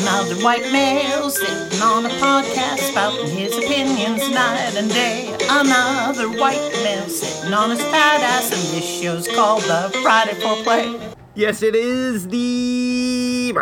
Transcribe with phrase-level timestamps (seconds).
[0.00, 5.36] Another white male sitting on a podcast spouting his opinions night and day.
[5.50, 11.16] Another white male sitting on his fat ass, and this show's called the Friday Foreplay.
[11.34, 13.52] Yes, it is the.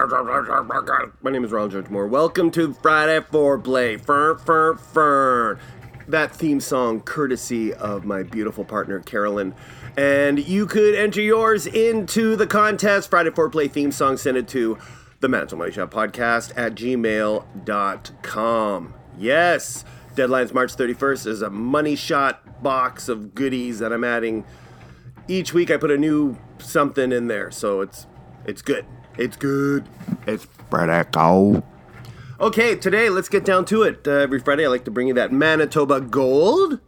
[1.22, 2.06] My name is Ronald George Moore.
[2.06, 3.98] Welcome to Friday Foreplay.
[3.98, 5.58] Fern, fern, fern.
[6.06, 9.54] That theme song, courtesy of my beautiful partner, Carolyn.
[9.96, 13.08] And you could enter yours into the contest.
[13.08, 14.76] Friday Foreplay theme song, send it to
[15.20, 17.44] the Manitoba Money Shot Podcast at gmail.com.
[19.18, 21.26] Yes, deadline's March 31st.
[21.26, 24.44] is a money shot box of goodies that I'm adding
[25.28, 28.06] each week I put a new something in there, so it's
[28.44, 28.86] it's good.
[29.18, 29.88] It's good.
[30.26, 31.62] It's Friday go.
[32.38, 34.06] Okay, today let's get down to it.
[34.06, 36.80] Uh, every Friday I like to bring you that Manitoba Gold,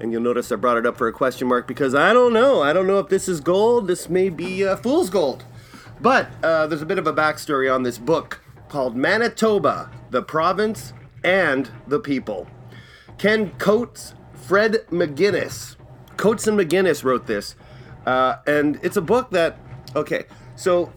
[0.00, 2.62] and you'll notice I brought it up for a question mark because I don't know.
[2.62, 3.86] I don't know if this is gold.
[3.86, 5.44] This may be uh, fool's gold.
[6.00, 10.92] But uh, there's a bit of a backstory on this book called Manitoba: The Province
[11.24, 12.48] and the People.
[13.18, 15.76] Ken Coates, Fred McGuinness,
[16.18, 17.54] Coates and McGuinness wrote this.
[18.04, 19.58] Uh, and it's a book that,
[19.96, 20.24] okay,
[20.56, 20.92] so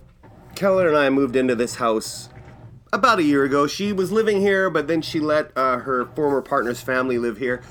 [0.55, 2.29] Keller and I moved into this house
[2.91, 3.67] about a year ago.
[3.67, 7.61] She was living here, but then she let uh, her former partner's family live here.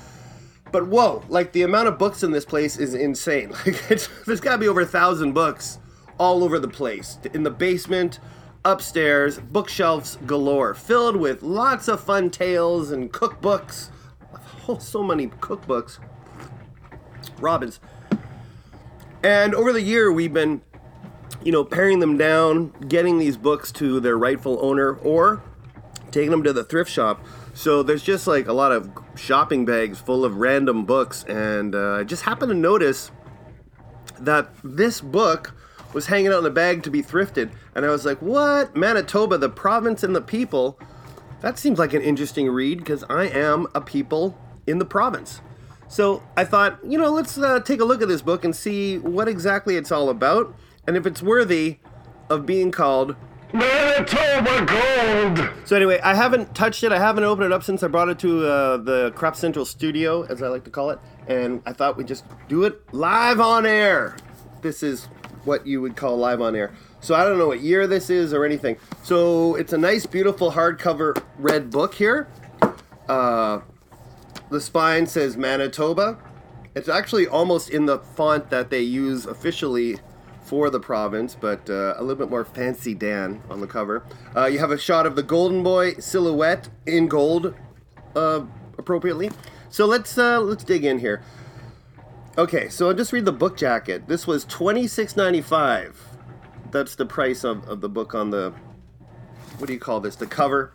[0.71, 3.53] But whoa, like the amount of books in this place is insane.
[3.65, 3.87] Like,
[4.25, 5.79] there's got to be over a thousand books
[6.21, 7.17] all over the place.
[7.33, 8.19] In the basement,
[8.63, 13.89] upstairs, bookshelves galore, filled with lots of fun tales and cookbooks.
[14.69, 15.97] Oh, so many cookbooks.
[17.39, 17.79] Robbins.
[19.23, 20.61] And over the year, we've been,
[21.43, 25.41] you know, paring them down, getting these books to their rightful owner, or
[26.11, 27.25] taking them to the thrift shop.
[27.55, 31.93] So there's just like a lot of shopping bags full of random books, and uh,
[31.93, 33.09] I just happened to notice
[34.19, 35.55] that this book
[35.93, 38.75] was hanging out in a bag to be thrifted, and I was like, "What?
[38.75, 40.79] Manitoba, the province and the people?
[41.41, 45.41] That seems like an interesting read because I am a people in the province."
[45.87, 48.97] So I thought, you know, let's uh, take a look at this book and see
[48.99, 50.55] what exactly it's all about,
[50.87, 51.79] and if it's worthy
[52.29, 53.15] of being called
[53.53, 55.49] Manitoba Gold.
[55.65, 56.93] So anyway, I haven't touched it.
[56.93, 60.23] I haven't opened it up since I brought it to uh, the Crop Central studio,
[60.23, 63.65] as I like to call it, and I thought we'd just do it live on
[63.65, 64.15] air.
[64.61, 65.09] This is
[65.43, 66.71] what you would call live on air.
[66.99, 68.77] So I don't know what year this is or anything.
[69.03, 72.27] So it's a nice, beautiful hardcover red book here.
[73.09, 73.61] Uh,
[74.49, 76.17] the spine says Manitoba.
[76.75, 79.97] It's actually almost in the font that they use officially
[80.43, 84.03] for the province, but uh, a little bit more fancy Dan on the cover.
[84.35, 87.53] Uh, you have a shot of the Golden Boy silhouette in gold,
[88.15, 88.45] uh,
[88.77, 89.31] appropriately.
[89.69, 91.23] So let's uh, let's dig in here.
[92.37, 94.07] Okay, so I'll just read the book jacket.
[94.07, 96.01] This was twenty six ninety five.
[96.71, 98.53] That's the price of, of the book on the
[99.57, 100.15] what do you call this?
[100.15, 100.71] The cover.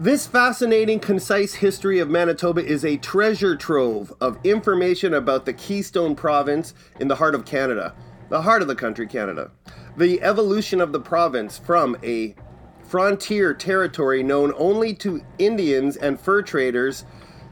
[0.00, 6.16] This fascinating, concise history of Manitoba is a treasure trove of information about the Keystone
[6.16, 7.94] Province in the heart of Canada,
[8.30, 9.50] the heart of the country, Canada.
[9.98, 12.34] The evolution of the province from a
[12.82, 17.04] frontier territory known only to Indians and fur traders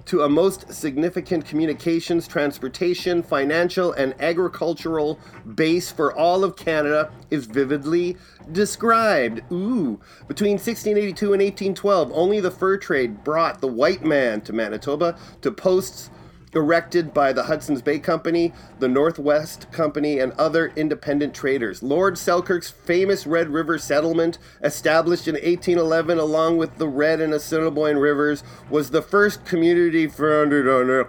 [0.06, 5.18] to a most significant communications, transportation, financial, and agricultural
[5.54, 8.16] base for all of Canada is vividly
[8.52, 9.42] described.
[9.52, 10.00] Ooh.
[10.28, 15.50] Between 1682 and 1812, only the fur trade brought the white man to Manitoba to
[15.50, 16.10] posts
[16.54, 21.82] erected by the Hudson's Bay Company, the Northwest Company, and other independent traders.
[21.82, 27.98] Lord Selkirk's famous Red River settlement, established in 1811 along with the Red and Assiniboine
[27.98, 31.06] rivers, was the first community founded on it.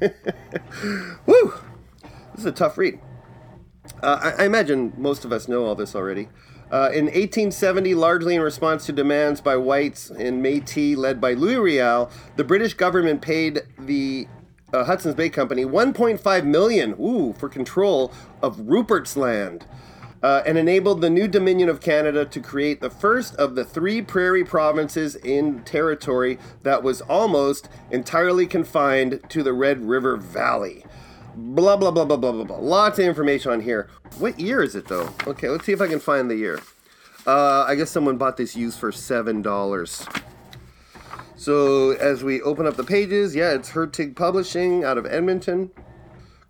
[1.26, 1.54] Woo!
[2.32, 3.00] This is a tough read.
[4.02, 6.28] Uh, I, I imagine most of us know all this already.
[6.72, 11.56] Uh, in 1870, largely in response to demands by whites in Métis led by Louis
[11.56, 14.26] Riel, the British government paid the
[14.72, 19.66] uh, Hudson's Bay Company 1.5 million, ooh, for control of Rupert's Land,
[20.22, 24.02] uh, and enabled the new Dominion of Canada to create the first of the three
[24.02, 30.84] prairie provinces in territory that was almost entirely confined to the Red River Valley.
[31.36, 32.58] Blah blah blah blah blah blah blah.
[32.58, 33.88] Lots of information on here.
[34.18, 35.12] What year is it though?
[35.26, 36.60] Okay, let's see if I can find the year.
[37.26, 40.06] Uh, I guess someone bought this used for seven dollars.
[41.36, 45.70] So as we open up the pages, yeah, it's Hurtig Publishing out of Edmonton.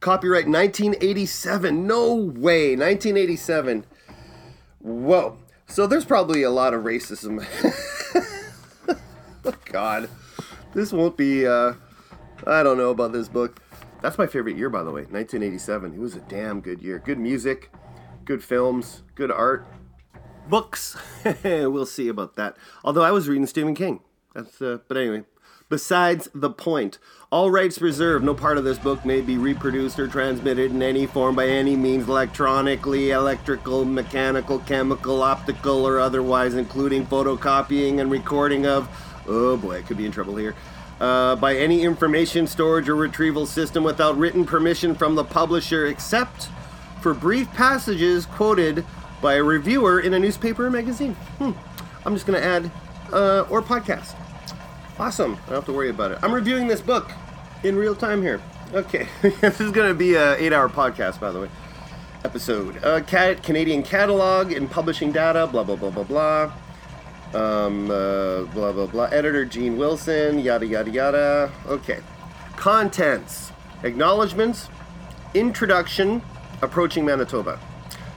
[0.01, 1.87] Copyright 1987.
[1.87, 3.87] No way, 1987.
[4.81, 5.39] Whoa.
[5.67, 7.43] So there's probably a lot of racism.
[9.65, 10.11] God,
[10.75, 11.47] this won't be.
[11.47, 11.73] Uh,
[12.47, 13.61] I don't know about this book.
[14.05, 15.95] That's my favorite year, by the way, 1987.
[15.95, 16.99] It was a damn good year.
[16.99, 17.71] Good music,
[18.27, 19.67] good films, good art.
[20.47, 20.95] books.
[21.43, 22.55] we'll see about that.
[22.85, 24.01] Although I was reading Stephen King.
[24.35, 25.25] That's uh, but anyway.
[25.71, 26.99] Besides the point,
[27.33, 28.27] all rights reserved.
[28.27, 31.75] No part of this book may be reproduced or transmitted in any form by any
[31.75, 38.87] means, electronically, electrical, mechanical, chemical, optical, or otherwise, including photocopying and recording of.
[39.27, 40.55] Oh boy, I could be in trouble here.
[41.01, 46.49] Uh, by any information storage or retrieval system without written permission from the publisher, except
[47.01, 48.85] for brief passages quoted
[49.21, 51.15] by a reviewer in a newspaper or magazine.
[51.39, 51.53] Hmm.
[52.07, 52.71] I'm just going to add,
[53.13, 54.15] uh, or podcast.
[54.99, 55.33] Awesome.
[55.33, 56.19] I don't have to worry about it.
[56.23, 57.11] I'm reviewing this book
[57.63, 58.41] in real time here.
[58.73, 59.09] Okay.
[59.41, 61.49] this is going to be an eight hour podcast, by the way.
[62.25, 62.83] Episode.
[62.85, 66.53] Uh, Canadian catalog and publishing data, blah, blah, blah, blah, blah.
[67.35, 69.05] Um, uh, blah, blah, blah.
[69.07, 71.53] Editor Gene Wilson, yada, yada, yada.
[71.67, 72.01] Okay.
[72.57, 73.51] Contents.
[73.83, 74.69] Acknowledgements.
[75.35, 76.23] Introduction.
[76.63, 77.59] Approaching Manitoba.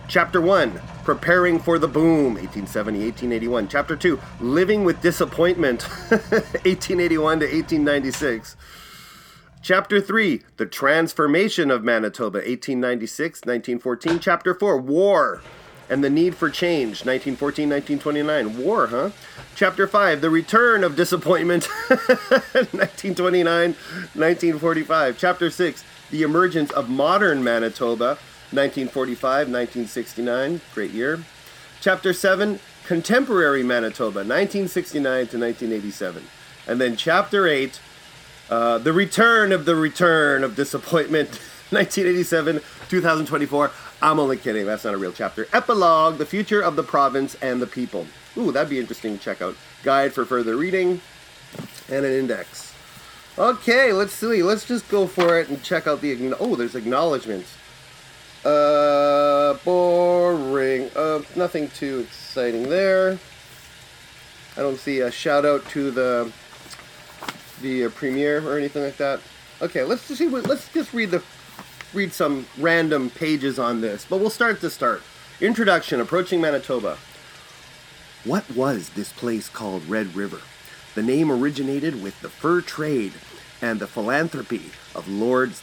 [0.08, 3.68] Chapter 1 Preparing for the Boom, 1870 1881.
[3.68, 8.56] Chapter 2 Living with Disappointment, 1881 to 1896.
[9.62, 14.20] Chapter 3 The Transformation of Manitoba, 1896 1914.
[14.20, 15.42] Chapter 4 War
[15.90, 18.64] and the Need for Change, 1914 1929.
[18.64, 19.10] War, huh?
[19.56, 25.18] Chapter 5 The Return of Disappointment, 1929 1945.
[25.18, 28.18] Chapter 6 The Emergence of Modern Manitoba,
[28.52, 31.24] 1945 1969, great year.
[31.80, 36.24] Chapter 7, Contemporary Manitoba, 1969 to 1987.
[36.68, 37.80] And then Chapter 8,
[38.50, 41.30] uh, The Return of the Return of Disappointment,
[41.70, 43.72] 1987 2024.
[44.02, 45.48] I'm only kidding, that's not a real chapter.
[45.54, 48.06] Epilogue, The Future of the Province and the People.
[48.38, 49.56] Ooh, that'd be interesting to check out.
[49.84, 51.02] Guide for further reading
[51.90, 52.74] and an index.
[53.38, 54.42] Okay, let's see.
[54.42, 56.34] Let's just go for it and check out the.
[56.40, 57.56] Oh, there's acknowledgments.
[58.44, 60.90] Uh, boring.
[60.96, 63.20] Uh, nothing too exciting there.
[64.56, 66.32] I don't see a shout out to the
[67.62, 69.20] the uh, premiere or anything like that.
[69.62, 70.28] Okay, let's just see.
[70.28, 71.22] What, let's just read the
[71.98, 74.06] read some random pages on this.
[74.08, 75.02] But we'll start the start.
[75.42, 76.98] Introduction: Approaching Manitoba.
[78.24, 80.42] What was this place called Red River?
[80.94, 83.14] The name originated with the fur trade
[83.62, 85.54] and the philanthropy of Lord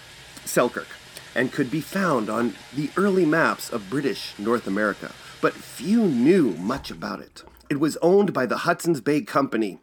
[0.45, 0.89] Selkirk
[1.35, 6.53] and could be found on the early maps of British North America, but few knew
[6.53, 7.45] much about it.
[7.69, 9.79] It was owned by the Hudson's Bay Company,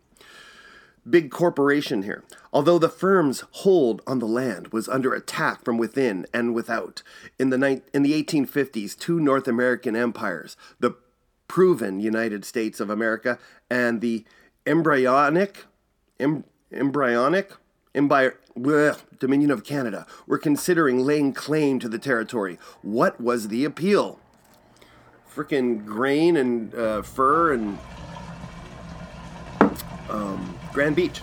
[1.10, 2.24] big corporation here.
[2.54, 7.02] Although the firm's hold on the land was under attack from within and without,
[7.40, 10.96] in the, ni- in the 1850s, two North American empires, the
[11.48, 13.38] proven United States of America
[13.70, 14.24] and the
[14.66, 15.66] embryonic,
[16.20, 17.52] em- embryonic,
[17.96, 22.58] emby- bleh, Dominion of Canada, were considering laying claim to the territory.
[22.82, 24.20] What was the appeal?
[25.34, 27.78] Frickin' grain and uh, fur and
[30.10, 31.22] um, Grand Beach.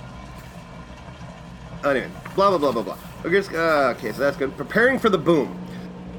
[1.85, 2.99] Anyway, blah blah blah blah blah.
[3.25, 4.57] Okay, so- uh, okay, so that's good.
[4.57, 5.59] Preparing for the boom.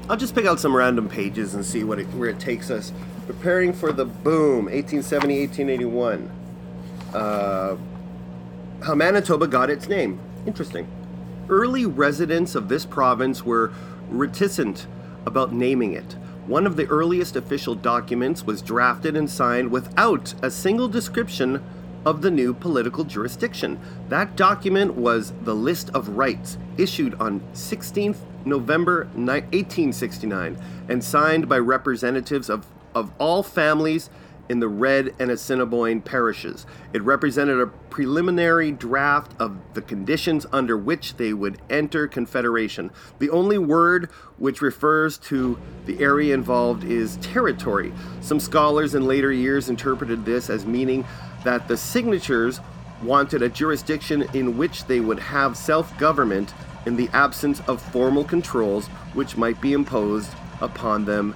[0.08, 2.92] I'll just pick out some random pages and see what it, where it takes us.
[3.26, 6.30] Preparing for the boom, 1870, 1881.
[7.14, 7.76] Uh,
[8.84, 10.18] how Manitoba got its name.
[10.46, 10.88] Interesting.
[11.48, 13.72] Early residents of this province were
[14.08, 14.86] reticent
[15.26, 16.16] about naming it.
[16.46, 21.62] One of the earliest official documents was drafted and signed without a single description
[22.04, 23.78] of the new political jurisdiction.
[24.08, 31.58] That document was the List of Rights, issued on 16th November 1869 and signed by
[31.58, 34.10] representatives of, of all families
[34.50, 36.66] in the Red and Assiniboine parishes.
[36.92, 42.90] It represented a preliminary draft of the conditions under which they would enter Confederation.
[43.20, 47.92] The only word which refers to the area involved is territory.
[48.22, 51.06] Some scholars in later years interpreted this as meaning
[51.44, 52.60] that the signatures
[53.02, 56.52] wanted a jurisdiction in which they would have self government
[56.86, 60.30] in the absence of formal controls which might be imposed
[60.60, 61.34] upon them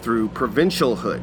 [0.00, 1.22] through provincialhood.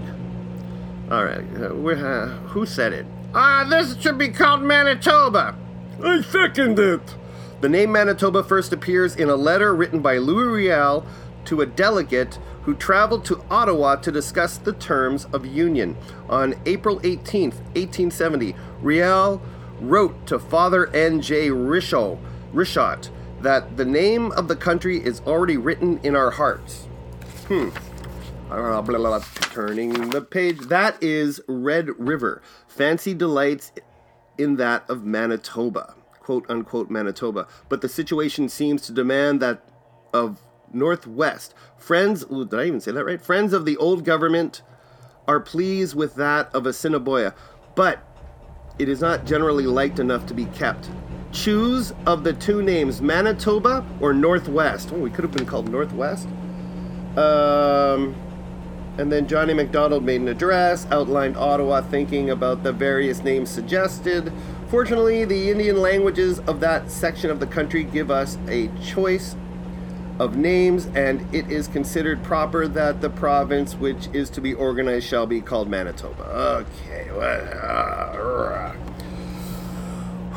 [1.12, 3.06] All right, uh, uh, who said it?
[3.34, 5.56] Ah, this should be called Manitoba.
[6.04, 7.16] I second it.
[7.62, 11.06] The name Manitoba first appears in a letter written by Louis Riel
[11.46, 15.98] to a delegate who traveled to Ottawa to discuss the terms of union.
[16.30, 19.42] On April 18th, 1870, Riel
[19.80, 21.50] wrote to Father N.J.
[21.50, 23.10] Ritchot
[23.42, 26.88] that the name of the country is already written in our hearts.
[28.50, 29.20] Uh, blah, blah, blah,
[29.54, 30.60] turning the page.
[30.68, 32.42] That is Red River.
[32.68, 33.72] Fancy delights
[34.38, 37.48] in that of Manitoba, quote unquote Manitoba.
[37.70, 39.64] But the situation seems to demand that
[40.14, 40.42] of
[40.74, 41.54] Northwest.
[41.78, 43.22] Friends, ooh, did I even say that right?
[43.22, 44.62] Friends of the old government
[45.28, 47.34] are pleased with that of Assiniboia,
[47.76, 48.00] but
[48.80, 50.90] it is not generally liked enough to be kept.
[51.32, 54.90] Choose of the two names, Manitoba or Northwest.
[54.92, 56.28] Oh, we could have been called Northwest.
[57.16, 58.16] Um,
[58.98, 64.32] and then Johnny McDonald made an address, outlined Ottawa thinking about the various names suggested.
[64.70, 69.36] Fortunately, the Indian languages of that section of the country give us a choice
[70.22, 75.08] of names, and it is considered proper that the province which is to be organized
[75.08, 76.24] shall be called Manitoba.
[76.24, 77.08] Okay.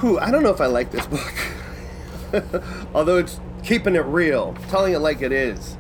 [0.01, 2.65] Whew, I don't know if I like this book.
[2.95, 5.77] Although it's keeping it real, telling it like it is.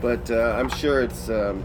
[0.00, 1.62] But uh, I'm sure it's um,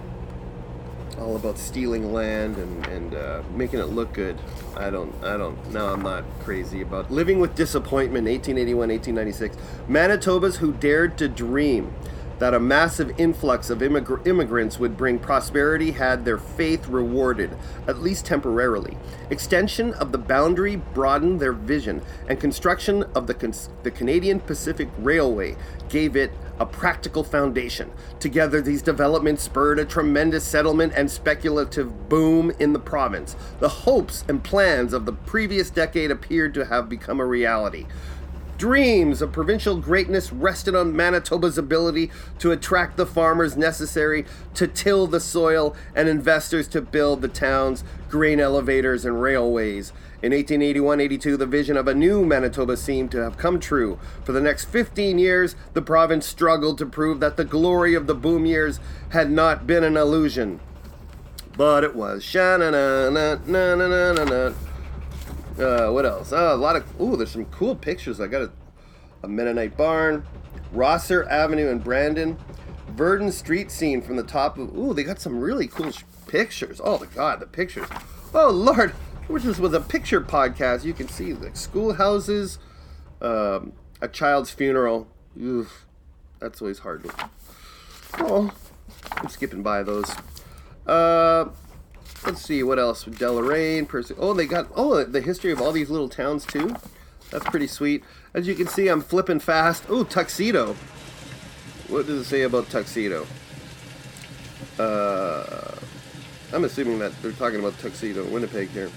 [1.18, 4.38] all about stealing land and, and uh, making it look good.
[4.76, 8.28] I don't, I don't, no, I'm not crazy about living with disappointment.
[8.28, 9.58] 1881, 1896.
[9.88, 11.94] Manitobas who dared to dream
[12.40, 17.56] that a massive influx of immigr- immigrants would bring prosperity had their faith rewarded,
[17.88, 18.98] at least temporarily.
[19.30, 25.56] Extension of the boundary broadened their vision, and construction of the, the Canadian Pacific Railway
[25.90, 26.32] gave it
[26.64, 27.92] a practical foundation.
[28.22, 33.36] Together, these developments spurred a tremendous settlement and speculative boom in the province.
[33.60, 37.86] The hopes and plans of the previous decade appeared to have become a reality.
[38.64, 45.06] Dreams of provincial greatness rested on Manitoba's ability to attract the farmers necessary to till
[45.06, 49.90] the soil and investors to build the town's grain elevators and railways.
[50.22, 54.00] In 1881 82, the vision of a new Manitoba seemed to have come true.
[54.24, 58.16] For the next 15 years, the province struggled to prove that the glory of the
[58.16, 58.80] boom years
[59.10, 60.62] had not been an illusion.
[61.58, 62.24] But it was.
[62.24, 62.56] Sha
[65.58, 66.34] Uh, what else?
[66.34, 67.02] Oh, a lot of.
[67.02, 68.20] Ooh, there's some cool pictures.
[68.20, 68.52] I got a,
[69.24, 70.26] a Mennonite barn,
[70.72, 72.38] Rosser Avenue in Brandon,
[72.96, 74.76] Virden Street scene from the top of.
[74.78, 75.92] Ooh, they got some really cool
[76.28, 76.82] pictures.
[76.84, 77.88] Oh, the God, the pictures.
[78.34, 78.94] Oh, Lord.
[79.28, 80.84] Which is with a picture podcast.
[80.84, 82.60] You can see like schoolhouses,
[83.22, 85.08] um, a child's funeral.
[85.42, 85.86] Oof,
[86.40, 87.10] that's always hard.
[88.20, 88.54] Oh,
[89.14, 90.14] I'm skipping by those.
[90.86, 91.46] Uh,
[92.26, 93.04] Let's see what else.
[93.04, 94.16] Deloraine, Percy.
[94.18, 96.74] Oh, they got oh the history of all these little towns too.
[97.32, 98.04] That's pretty sweet.
[98.34, 99.84] As you can see, I'm flipping fast.
[99.90, 100.76] Oh, tuxedo.
[101.90, 103.26] What does it say about tuxedo?
[104.80, 105.76] Uh,
[106.54, 108.90] I'm assuming that they're talking about tuxedo, Winnipeg here.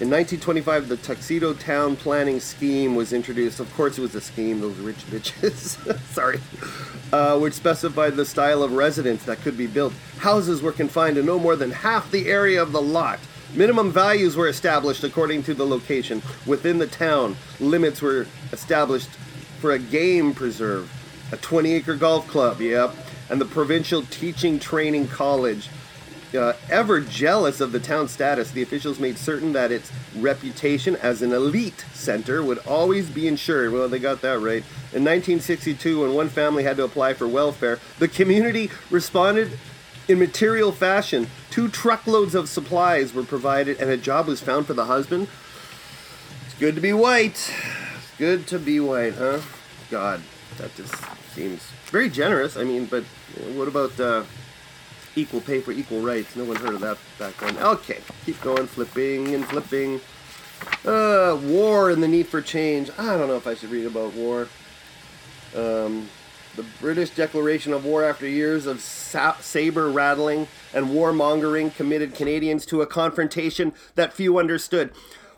[0.00, 3.60] In 1925, the Tuxedo Town Planning Scheme was introduced.
[3.60, 5.78] Of course, it was a scheme, those rich bitches.
[6.12, 6.40] Sorry.
[7.12, 9.92] Uh, which specified the style of residence that could be built.
[10.18, 13.20] Houses were confined to no more than half the area of the lot.
[13.54, 16.22] Minimum values were established according to the location.
[16.44, 19.10] Within the town, limits were established
[19.60, 20.90] for a game preserve,
[21.30, 22.92] a 20 acre golf club, yep,
[23.30, 25.68] and the Provincial Teaching Training College.
[26.34, 31.22] Uh, ever jealous of the town's status, the officials made certain that its reputation as
[31.22, 33.72] an elite center would always be ensured.
[33.72, 34.64] Well, they got that right.
[34.92, 39.58] In 1962, when one family had to apply for welfare, the community responded
[40.08, 41.28] in material fashion.
[41.50, 45.28] Two truckloads of supplies were provided, and a job was found for the husband.
[46.46, 47.52] It's good to be white.
[47.96, 49.40] It's good to be white, huh?
[49.90, 50.20] God,
[50.58, 50.94] that just
[51.32, 52.56] seems very generous.
[52.56, 53.04] I mean, but
[53.54, 54.24] what about uh,
[55.16, 56.34] equal pay for equal rights?
[56.36, 57.56] No one heard of that back then.
[57.58, 60.00] Okay, keep going, flipping and flipping.
[60.84, 62.90] Uh, war and the need for change.
[62.98, 64.48] I don't know if I should read about war.
[65.54, 66.08] Um,
[66.56, 72.64] the British declaration of war after years of sa- saber rattling and warmongering committed Canadians
[72.66, 74.92] to a confrontation that few understood.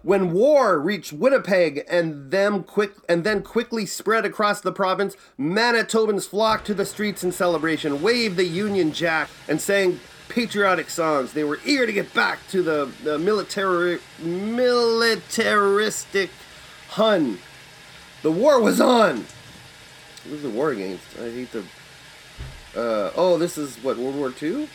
[0.06, 6.28] When war reached Winnipeg and them quick and then quickly spread across the province, Manitobans
[6.28, 9.98] flocked to the streets in celebration, waved the Union Jack, and sang
[10.28, 11.32] patriotic songs.
[11.32, 16.30] They were eager to get back to the, the military militaristic
[16.90, 17.40] Hun.
[18.22, 19.26] The war was on.
[20.22, 21.02] What is the war against?
[21.18, 21.64] I hate the.
[22.76, 24.68] Uh, oh, this is what World War Two.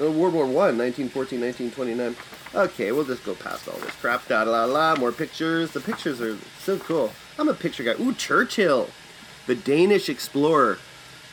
[0.00, 2.16] Uh, World War One, 1914, 1929.
[2.54, 4.26] Okay, we'll just go past all this crap.
[4.28, 4.96] Da la la.
[4.96, 5.72] More pictures.
[5.72, 7.12] The pictures are so cool.
[7.38, 7.94] I'm a picture guy.
[8.00, 8.88] Ooh, Churchill,
[9.46, 10.78] the Danish explorer,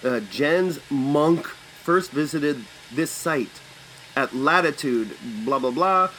[0.03, 3.61] uh, Jens Munk first visited this site
[4.15, 6.09] at latitude blah blah blah.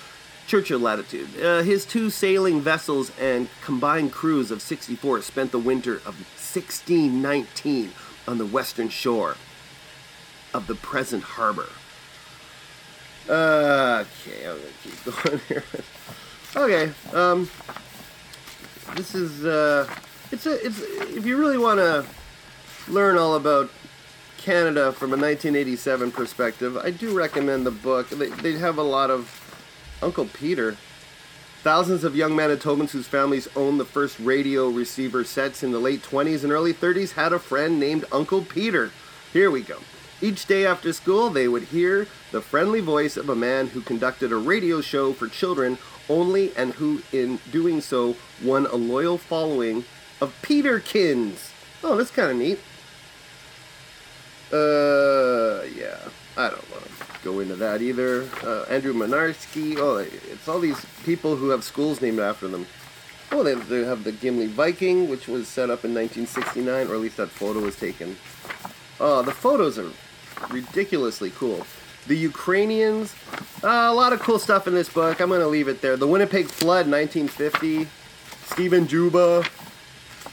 [0.47, 1.29] Churchill latitude.
[1.43, 7.93] Uh, his two sailing vessels and combined crews of 64 spent the winter of 1619
[8.29, 9.37] on the western shore
[10.53, 11.69] of the present harbor.
[13.29, 15.65] Okay, I'm gonna keep going here.
[16.55, 17.49] okay, um,
[18.97, 19.89] this is uh,
[20.31, 22.05] it's a it's if you really want to
[22.87, 23.71] learn all about
[24.37, 28.11] Canada from a 1987 perspective, I do recommend the book.
[28.11, 29.41] They, they have a lot of
[30.03, 30.77] Uncle Peter.
[31.63, 36.03] Thousands of young Manitobans whose families owned the first radio receiver sets in the late
[36.03, 38.91] 20s and early 30s had a friend named Uncle Peter.
[39.33, 39.79] Here we go.
[40.23, 44.33] Each day after school, they would hear the friendly voice of a man who conducted
[44.33, 45.79] a radio show for children
[46.09, 49.85] only and who, in doing so, won a loyal following
[50.21, 51.51] of Peterkins.
[51.83, 52.59] Oh, that's kind of neat.
[54.53, 55.99] Uh, yeah.
[56.37, 56.91] I don't want to
[57.23, 58.29] go into that either.
[58.43, 59.77] Uh, Andrew Mynarski.
[59.79, 62.67] Oh, it's all these people who have schools named after them.
[63.31, 67.01] Oh, they, they have the Gimli Viking, which was set up in 1969, or at
[67.01, 68.17] least that photo was taken.
[69.01, 69.91] Oh, the photos are
[70.51, 71.67] ridiculously cool.
[72.07, 73.15] The Ukrainians,
[73.63, 75.21] uh, a lot of cool stuff in this book.
[75.21, 75.97] I'm going to leave it there.
[75.97, 77.89] The Winnipeg Flood, 1950.
[78.45, 79.45] Stephen Juba,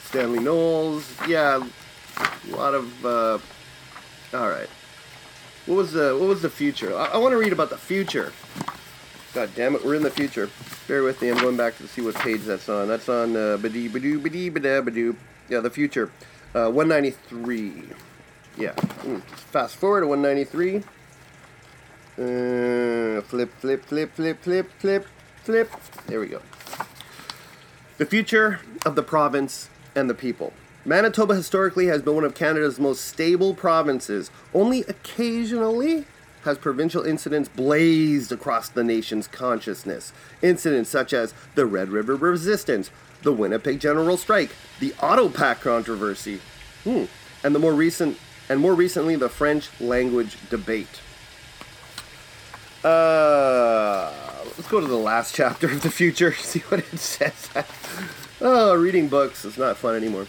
[0.03, 1.09] Stanley Knowles.
[1.27, 1.65] Yeah,
[2.51, 3.05] a lot of.
[3.05, 3.39] Uh,
[4.33, 4.67] all right.
[5.65, 6.95] What was the What was the future?
[6.95, 8.33] I, I want to read about the future.
[9.33, 10.49] God damn it, we're in the future.
[10.87, 11.29] Bear with me.
[11.29, 12.89] I'm going back to see what page that's on.
[12.89, 15.15] That's on uh, badee badoo badee badoo.
[15.47, 16.11] Yeah, the future.
[16.53, 17.83] Uh, 193.
[18.57, 18.73] Yeah.
[19.03, 20.77] Mm, Fast forward to 193.
[22.17, 25.07] Uh, flip, flip, flip, flip, flip, flip,
[25.43, 25.71] flip.
[26.07, 26.41] There we go.
[27.97, 30.53] The future of the province and the people.
[30.83, 34.31] Manitoba historically has been one of Canada's most stable provinces.
[34.53, 36.05] Only occasionally
[36.43, 40.11] has provincial incidents blazed across the nation's consciousness.
[40.41, 42.89] Incidents such as the Red River Resistance,
[43.21, 46.39] the Winnipeg General Strike, the Autopac controversy,
[46.83, 47.03] hmm,
[47.43, 48.17] and the more recent
[48.51, 50.99] and more recently the French language debate.
[52.83, 54.11] Uh,
[54.43, 56.33] let's go to the last chapter of the future.
[56.35, 57.49] See what it says.
[58.41, 60.27] oh, reading books is not fun anymore.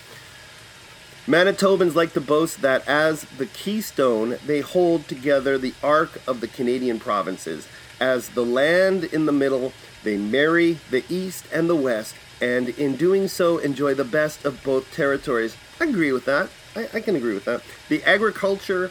[1.26, 6.48] Manitobans like to boast that as the keystone, they hold together the arc of the
[6.48, 7.66] Canadian provinces.
[7.98, 9.72] As the land in the middle,
[10.04, 14.62] they marry the east and the west, and in doing so, enjoy the best of
[14.62, 15.56] both territories.
[15.80, 16.50] I agree with that.
[16.74, 17.62] I, I can agree with that.
[17.88, 18.90] The agriculture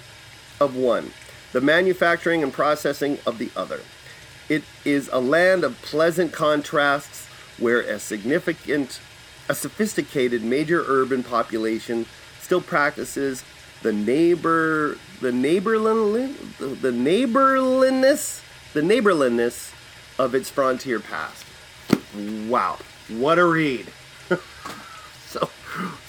[0.60, 1.12] of one,
[1.52, 3.82] the manufacturing and processing of the other.
[4.50, 9.00] It is a land of pleasant contrasts where a significant,
[9.48, 12.06] a sophisticated major urban population
[12.39, 13.44] still practices
[13.82, 19.72] the neighbor, the neighborliness, the neighborliness, the neighborliness
[20.20, 21.46] of its frontier past.
[22.48, 22.78] Wow,
[23.10, 23.88] what a read!
[25.26, 25.50] so,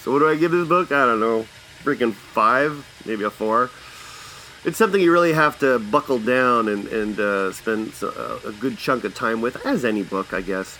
[0.01, 0.91] so what do I give this book?
[0.91, 1.47] I don't know,
[1.83, 3.69] freaking five, maybe a four
[4.65, 8.77] it's something you really have to buckle down and, and uh, spend a, a, good
[8.77, 10.77] chunk of time with, as any book, I guess.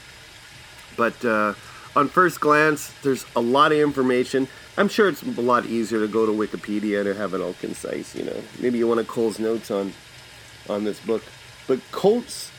[0.95, 1.53] But uh,
[1.95, 4.47] on first glance, there's a lot of information.
[4.77, 8.15] I'm sure it's a lot easier to go to Wikipedia and have it all concise.
[8.15, 9.93] You know, maybe you want to Coles notes on
[10.69, 11.23] on this book.
[11.67, 12.51] But Coates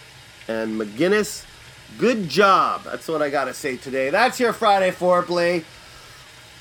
[0.47, 1.47] and McGuinness,
[1.99, 2.85] good job.
[2.85, 4.11] That's what I gotta say today.
[4.11, 5.65] That's your Friday foreplay.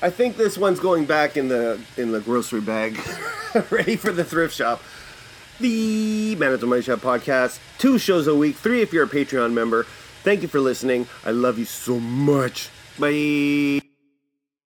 [0.04, 3.00] I think this one's going back in the in the grocery bag,
[3.70, 4.82] ready for the thrift shop.
[5.60, 9.84] The Manitoba Money Shot podcast, two shows a week, three if you're a Patreon member.
[10.22, 11.06] Thank you for listening.
[11.24, 12.68] I love you so much.
[12.98, 13.80] Bye.